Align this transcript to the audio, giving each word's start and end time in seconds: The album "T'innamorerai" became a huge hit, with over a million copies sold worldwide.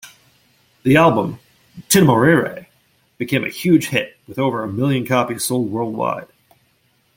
The 0.81 0.95
album 0.97 1.37
"T'innamorerai" 1.89 2.65
became 3.19 3.43
a 3.43 3.49
huge 3.49 3.89
hit, 3.89 4.17
with 4.27 4.39
over 4.39 4.63
a 4.63 4.67
million 4.67 5.05
copies 5.05 5.43
sold 5.43 5.71
worldwide. 5.71 6.25